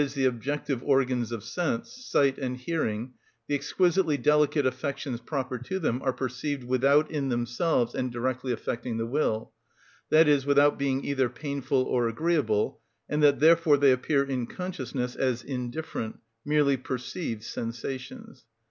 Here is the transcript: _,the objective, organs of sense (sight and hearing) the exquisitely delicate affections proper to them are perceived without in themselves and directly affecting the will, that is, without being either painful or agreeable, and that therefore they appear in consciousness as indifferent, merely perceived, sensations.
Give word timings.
_,the 0.15 0.25
objective, 0.25 0.81
organs 0.83 1.31
of 1.31 1.43
sense 1.43 1.91
(sight 1.91 2.35
and 2.39 2.57
hearing) 2.57 3.13
the 3.47 3.53
exquisitely 3.53 4.17
delicate 4.17 4.65
affections 4.65 5.19
proper 5.21 5.59
to 5.59 5.77
them 5.77 6.01
are 6.01 6.11
perceived 6.11 6.63
without 6.63 7.11
in 7.11 7.29
themselves 7.29 7.93
and 7.93 8.11
directly 8.11 8.51
affecting 8.51 8.97
the 8.97 9.05
will, 9.05 9.51
that 10.09 10.27
is, 10.27 10.43
without 10.43 10.79
being 10.79 11.05
either 11.05 11.29
painful 11.29 11.83
or 11.83 12.07
agreeable, 12.07 12.81
and 13.07 13.21
that 13.21 13.39
therefore 13.39 13.77
they 13.77 13.91
appear 13.91 14.23
in 14.23 14.47
consciousness 14.47 15.15
as 15.15 15.43
indifferent, 15.43 16.17
merely 16.43 16.77
perceived, 16.77 17.43
sensations. 17.43 18.45